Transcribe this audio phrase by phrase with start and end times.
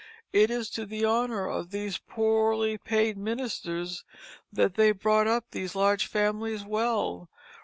[0.33, 4.03] It is to the honor of these poorly paid ministers
[4.51, 7.29] that they brought up these large families well.